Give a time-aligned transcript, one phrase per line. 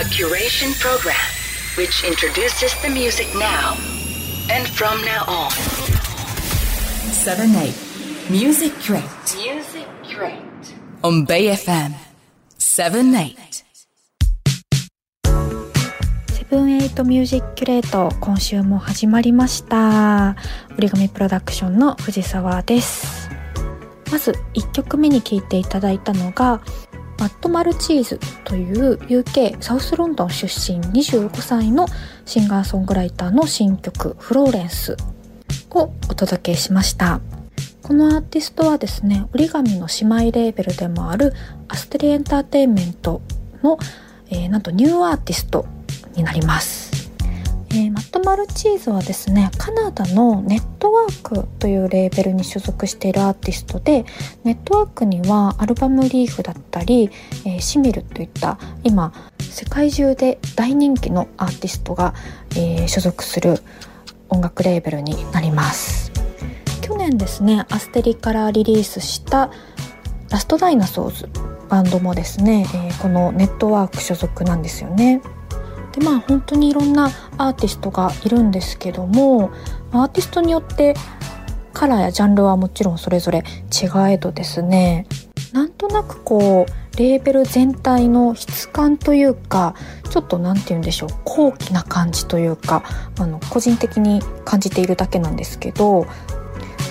[0.00, 1.14] A curation program
[1.76, 3.76] which introduces the music now
[4.48, 5.50] and from now on.
[7.12, 7.74] 7 8
[8.30, 9.02] Music Crate
[9.36, 10.40] Music Crate.
[11.02, 11.92] on Bay FM
[12.56, 13.36] 7 8
[16.32, 20.34] seven eight Music Curate 今週も始まりました
[20.78, 23.28] origami PRODUCTIONS の藤沢です
[24.10, 26.62] まず1曲目に聴いていただいたのが
[27.20, 31.86] Matt Maltese という UK サウスロンドン出身25歳の
[32.24, 34.96] シンガーソングライターの新曲「Florence」
[35.70, 37.20] をお届けしました。
[37.82, 41.34] このアーティストはですね折り紙の姉妹レーベルでもある
[41.68, 43.20] ASTERI ENTERTAINMENT
[43.62, 43.78] の、
[44.30, 45.66] えーなんとニューアーティスト
[46.14, 46.89] になります、
[47.72, 54.04] えー Matt Maltese はですねカナダの Nettwerk というレーベルに所属しているアーティストで
[54.44, 57.10] ネットワークにはアルバムリーフだったり、
[57.44, 62.14] えーシミルといった今世界中で大人気のアーティストが、
[62.56, 63.60] えー所属する
[64.28, 66.10] 音楽レーベルになります。
[66.80, 69.50] 去年ですねアステリからリリースした
[70.30, 71.28] ラストダイナソーズ
[71.68, 75.22] バンドもですね、えこのネットワーク所属なんですよね。
[75.92, 79.50] でまあ本当にいろんなアーティストがいるんですけども
[79.92, 80.94] アーティストによって
[81.72, 83.38] カラーやジャンルはもちろんそれぞれ
[83.70, 85.06] 違えどですね
[85.52, 89.74] なんとなくこうレーベル全体の質感というか
[90.10, 92.82] ちょっと何て言うんでしょう高貴な感じというか
[93.18, 96.06] あの個人的に感じているだけなんですけど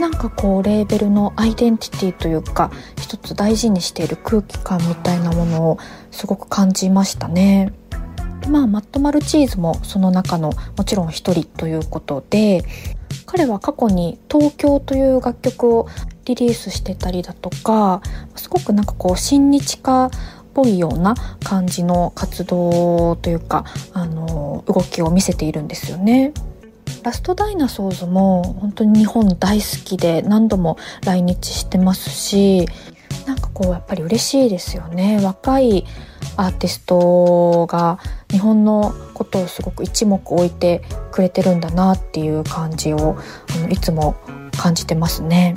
[0.00, 5.78] なんかこうレーベルのアイデンティティというか一つ大事にしている空気感みたいなものを
[6.10, 7.72] すごく感じましたね。
[8.48, 12.64] まあマット・マルチーズもその中のもちろん一人ということで
[13.26, 15.88] 彼は過去に「東京」という楽曲を
[16.24, 18.00] リリースしてたりだとか
[18.34, 20.10] すごくなんかこう親日家
[20.56, 26.32] ぽいような感じの活動というかあの動きを見せているんですよね。
[27.02, 32.66] ラストダイナソーズも本当に日本大好きで何度も来日してますし
[33.26, 35.84] なんかこうやっぱり嬉しいですよね若い
[36.36, 37.98] アーティストが
[38.30, 40.82] 日本のことをすごく一目置いて
[41.12, 43.16] くれてるんだなっていう感じを
[43.54, 44.16] あのいつも
[44.56, 45.54] 感じてますね。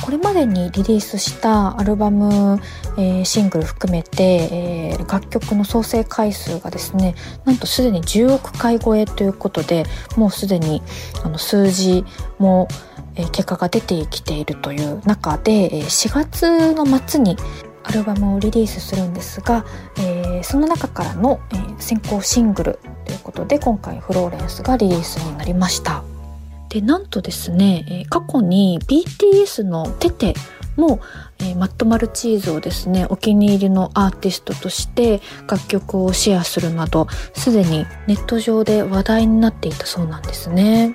[0.00, 2.60] これまでにリリースしたアルバム、
[2.96, 9.84] えーシングル含めて、えー楽曲の総生回数がですねなんとすでに10億回超えということで
[10.16, 10.82] もうすでに
[11.24, 12.04] あの数字
[12.38, 12.68] も、
[13.16, 17.36] えー結果が出てきているという中で、えー4月の末に
[17.88, 19.64] アルバムをリリースするんですが、
[19.98, 26.02] えーその中からの、えー先行シングルということで今回「フローレンス」がリリースになりました。
[26.68, 30.34] でなんとですね、えー過去に BTS の「テテ」
[30.76, 31.00] も、
[31.38, 40.94] えーマット・マルチーズをですねお気に入りのアーティストとして楽曲をシェアするなどすでにネット上で話題になっていたそうなんですね。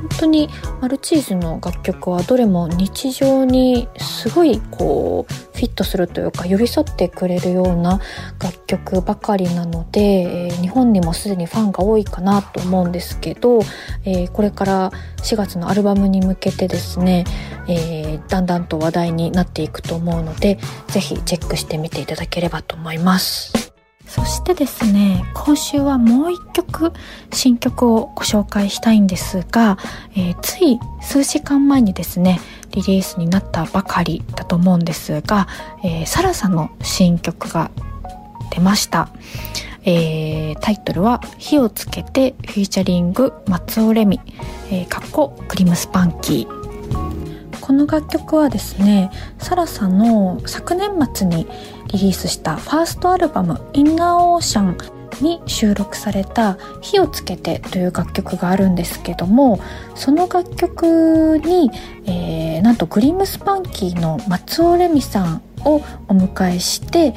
[0.00, 0.48] 本当に
[0.80, 8.00] マルチーズの楽曲はどれも日常にすごいこうフィットするというか寄り添ってくれるような
[8.42, 13.60] 楽曲ばかりなので、えー日本にもすでにファンが多いかなと思うんですけど、
[14.04, 17.24] えーこれから4月のアルバムに向けてですね、
[17.68, 20.58] えーだんだんと話題になっていくと思うので
[20.88, 23.59] ぜひチェックしてみていただければと思います。
[24.10, 26.92] そしてですね今週はもう一曲
[27.32, 29.78] 新曲をご紹介したいんですが、
[30.16, 32.40] えーつい数時間前にですね
[32.72, 35.46] リリースになったばかりだと思うんですが、
[35.84, 37.70] えーサラサの新曲が
[38.50, 39.10] 出ました、
[39.84, 44.18] えータイトルは「火をつけて」フィーチャリング松尾レミ、
[44.72, 46.60] えー、かっこクリムスパンキー。
[47.60, 51.46] この楽曲はですねサラサの昨年末に
[51.92, 54.76] リリースしたファーストアルバム「インナーオーシャン」
[55.20, 59.60] に収録された「火をつけて」という楽曲があるんですけども
[59.94, 61.70] その楽曲に、
[62.06, 65.76] えーなんとグリムスパンキーの松尾レミさんを
[66.08, 67.14] お迎えして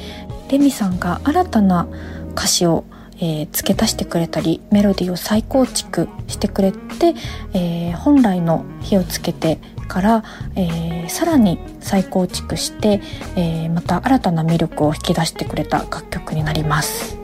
[0.48, 1.86] レミさんが新たな
[2.32, 2.84] 歌詞を、
[3.18, 7.14] えー付け足してくれたりメロディーを再構築してくれて、
[7.52, 9.58] えー本来の「火をつけて」
[9.88, 10.24] から、
[10.56, 13.00] えーさらに再構築して、
[13.36, 17.18] えまた新たな魅力を引き出してくれた楽曲になります。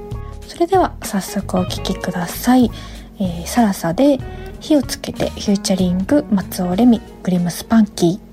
[0.47, 2.71] それでは早速お聴きください、
[3.19, 4.19] えーサラサで
[4.61, 8.30] 火をつけてフューチャリング松尾レミグリムスパンキー。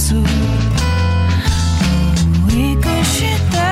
[0.00, 0.18] 数追
[2.56, 3.69] い越し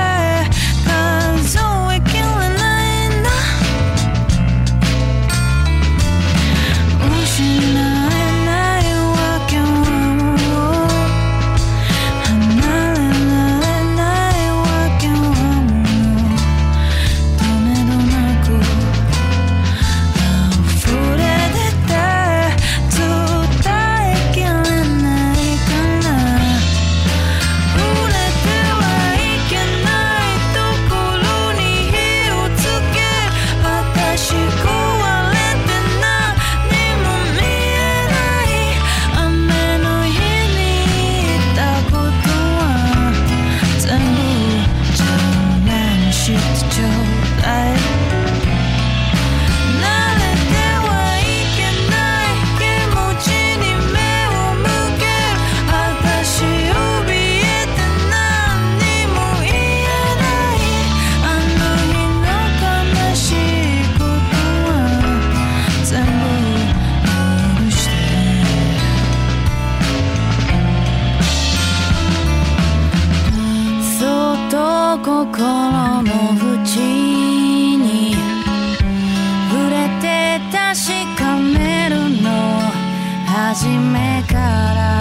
[83.49, 84.98] 初めから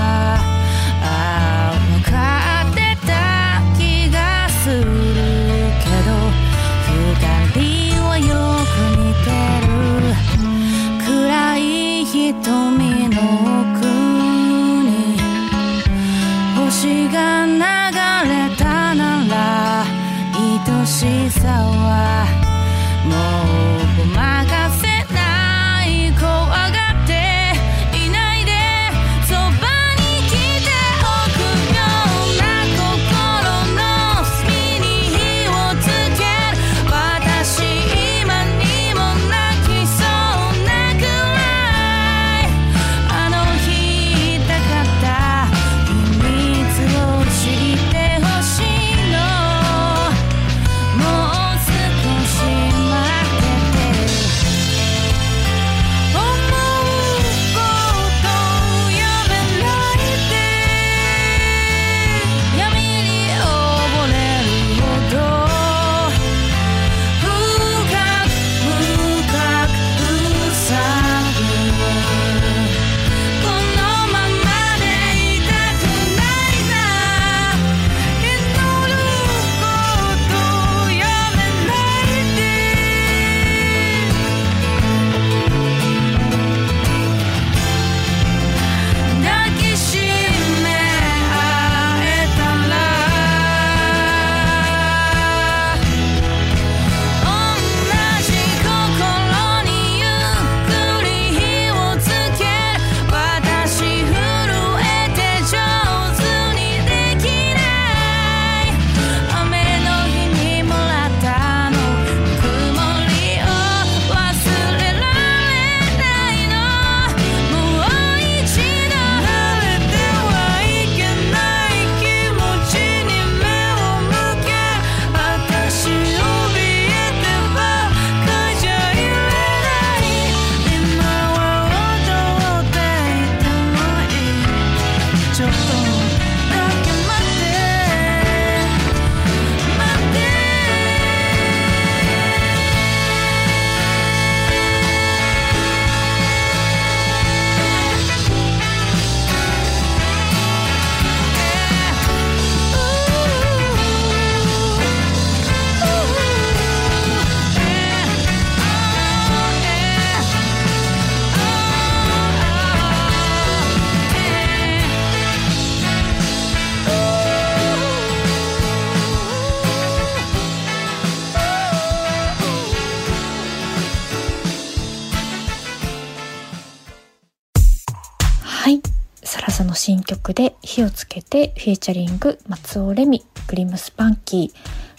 [179.78, 184.52] 新曲で火をつけてフィーチャリング松尾レミグリムスパンキ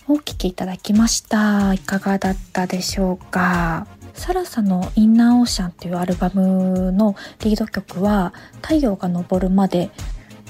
[0.07, 1.73] ーをお聴きいただきました。
[1.73, 3.87] いかがだったでしょうか？
[4.13, 9.91] サラサのインナーオーシャンというアルバムのリード曲は太陽が昇るまで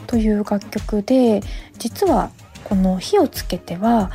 [0.06, 1.42] という楽曲で
[1.80, 2.32] 実は
[2.64, 4.12] この火をつけては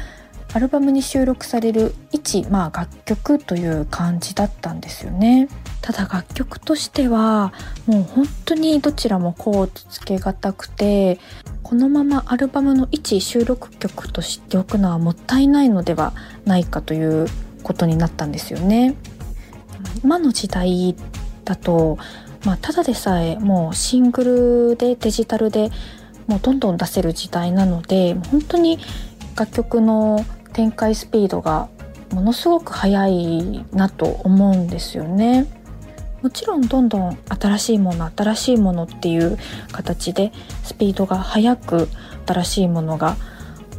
[0.55, 5.49] アルバムに収録される一、まあ、楽曲という感じだったんですよね。
[5.81, 7.53] ただ楽曲としては
[7.87, 11.19] もう本当にどちらもこうつけがたくて
[11.65, 16.15] このままアルバムの一収録曲としておくのはもったいないのでは
[16.47, 17.27] ないかという
[17.65, 18.95] ことになったんですよね。
[20.05, 20.95] 今の時代
[21.45, 21.99] だと、
[22.45, 25.73] まあ、ただでさえもうシングルでデジタルで
[26.29, 28.79] もうどんどん出せる時代なので本当に
[29.37, 31.69] 楽曲の展開スピードが
[32.13, 35.47] ものすごく速いなと思うんですよね。
[36.23, 39.37] もちろんどんどん新しいもの新しいものっていう
[39.73, 40.33] 形で
[40.63, 41.89] スピードが速く
[42.27, 43.17] 新しいものが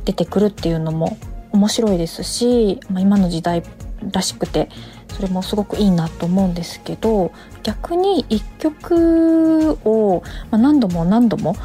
[0.03, 1.17] 出てくるっていうのも
[1.53, 3.63] 面白いですし、まあ、今の時代
[4.11, 4.69] らしくて
[5.07, 7.31] それもすごくいいなと思うんですけど
[7.63, 11.55] 逆に一曲を、何度も何度も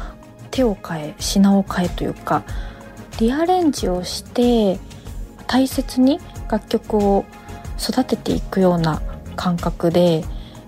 [0.49, 2.43] 手を変え品を変えというか
[3.19, 4.79] リアレンジをして
[5.51, 7.25] 大切に楽曲を
[7.77, 9.01] 育てていくような
[9.35, 10.23] 感覚で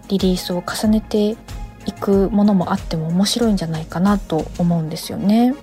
[0.09, 1.37] リリースを重ねて
[1.85, 5.55] いくものもあっても面白いんじゃないかなと思うんですよね。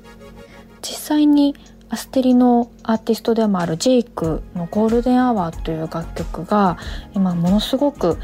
[0.80, 1.54] 実際に
[1.90, 6.78] ASTERI のアーティストでもある JVKE の「ゴールデンアワー」という楽曲が
[7.14, 8.16] 今ものすごく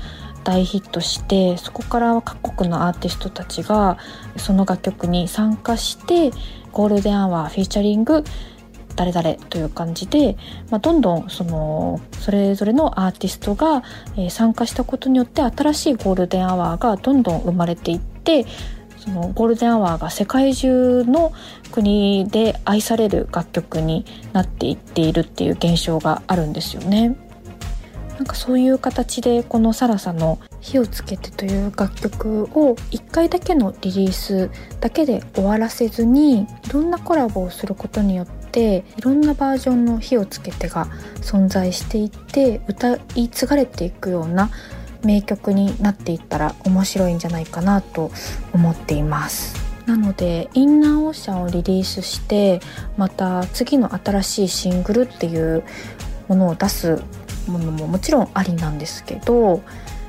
[0.45, 3.99] 大ヒットしてそこから各国のアーティストたちが
[4.39, 8.25] その楽曲に参加して「golden hour」 featuring
[8.97, 10.37] 誰々という感じで、
[10.71, 13.85] まあ、どんどんそのそれぞれのアーティストが、
[14.17, 18.47] え、参加したことによって新しい golden hour がどんどん生まれていって
[18.99, 21.33] その golden hour が世界中の
[21.71, 27.17] 国で愛される楽曲になっていっているっていう現象があるんですよね。
[28.17, 34.51] なんかそういう形でこのさらさの「火をつけて」という楽曲を1回だけのリリース
[34.81, 38.27] だけで終わらせずにいろんなコラボをすることによっ
[38.57, 40.89] ていろんなバージョンの「火をつけて」が
[41.21, 44.51] 存在していって歌い継がれていくような
[45.05, 48.11] 名曲になっていったら面白いんじゃないかなと
[48.55, 49.55] 思っています。
[49.85, 52.61] なのでインナーオーシャンをリリースして
[52.97, 55.63] また次の新しいシングルっていう
[56.27, 57.01] ものを出す
[57.47, 59.63] ものももちろんありなんですけど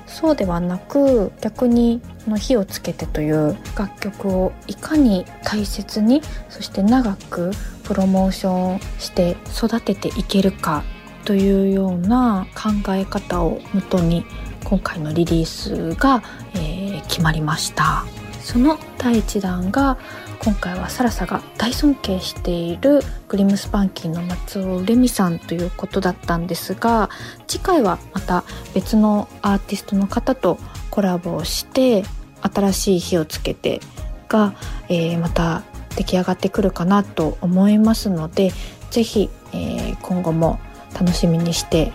[0.08, 7.52] そうではなく逆にこの火をつけてという楽曲をいかに大切にそして長く
[7.88, 10.84] プロモーションして育てていけるか
[11.24, 14.26] というような考え方をもとに
[14.66, 16.22] 今回のリリースが、
[16.54, 18.06] えー、決まりました。
[18.42, 19.98] その第1弾が
[20.40, 27.10] 今回はサラサが大尊敬しているグリムスパンキーの松尾レミさんということだったんですが
[27.48, 32.04] 次回はまた別のアーティストの方とコラボをして
[32.42, 33.82] 新しい火をつけて
[34.30, 34.54] が、
[34.88, 35.64] えー、また
[35.98, 38.52] 出来上がってくるかなと思いますので
[38.92, 40.60] 是非、えー、今後も
[40.94, 41.92] 楽しみにして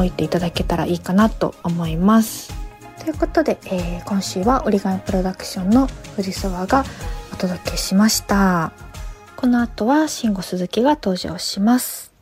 [0.00, 2.52] おいていただけたらいいかなと思います。
[2.98, 6.84] ということで、えー、今週は折り紙プロダクションの藤沢が
[7.32, 8.72] お届けしました
[9.34, 12.12] この後は慎吾鈴木が登場します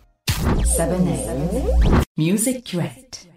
[0.79, 3.29] 7 Music Crate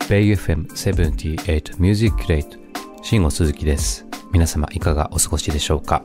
[0.00, 2.65] BayFM78 Music Crate
[3.08, 4.04] 慎吾鈴木です。
[4.32, 6.02] 皆様いかがお過ごしでしょうか、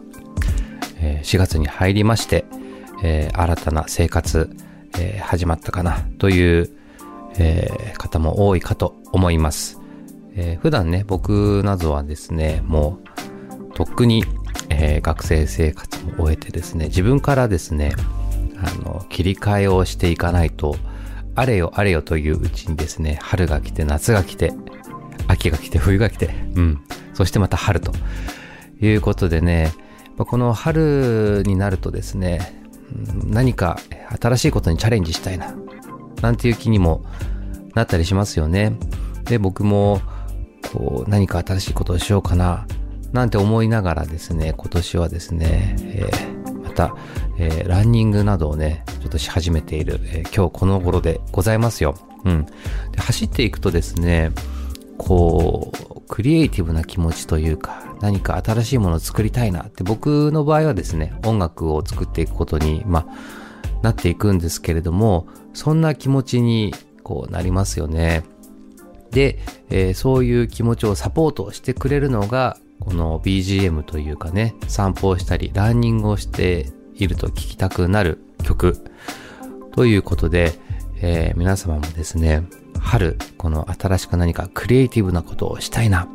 [1.01, 2.45] え、4月に入りまして、
[3.01, 4.55] え、新たな生活、
[4.99, 6.05] え、始まったかな？
[6.19, 6.69] という、
[7.39, 9.79] え、方も多いかと思います。
[10.35, 12.99] えー、普段ね、僕などはですね、も
[13.71, 14.23] う、とっくに、
[14.69, 17.93] え、学生生活も終えてですね、自分からですね、
[18.63, 20.75] あの、切り替えをしていかないと、
[21.33, 24.53] あれよあれよといううちにですね、春が来て、夏が来て、
[25.27, 26.81] 秋が来て、冬が来て、うん。
[27.21, 27.91] そしてまた春と
[28.81, 29.71] いうことでね、
[30.17, 32.63] この春になるとですね、
[33.25, 33.77] 何か
[34.19, 35.53] 新しいことにチャレンジしたいな、
[36.23, 37.05] なんていう気にも
[37.75, 38.73] なったりしますよね。
[39.25, 40.01] で、僕も
[40.73, 42.65] こう、何か新しいことをしようかな、
[43.13, 46.95] なんて思いながらですね、今年はですね、えー、また、
[47.37, 51.93] えー、ランニングなどをね、ちょっとし始めている、えー、今日この頃でございますよ。
[52.25, 52.47] うん。
[52.91, 54.31] で走っていくとですね、
[54.97, 68.25] こう、クリエイティブな気持ちというか、何か新しいものを作りたいなって僕の場合はですね、音楽を作っていくことに、まあ、なっていくんですけれども、そんな気持ちにこうなりますよね。
[69.11, 69.39] で、
[69.69, 78.83] えー、そういう気持ちをサポートしてくれるのが、この BGM というかね、散歩をしたり、ランニングをしていると聴きたくなる曲。
[79.71, 80.51] ということで、
[80.97, 82.43] えー、皆様もですね、
[82.81, 86.07] 春、この新しく何かクリエイティブなことをしたいな、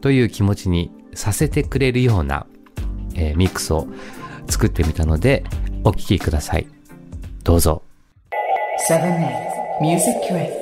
[0.00, 2.46] という気持ちにさせてくれるような、
[3.14, 3.88] えー、ミックスを
[4.48, 5.44] 作ってみたので、
[5.82, 6.66] お聴きください。
[7.42, 7.82] どうぞ。
[8.88, 10.59] 7 Music Crate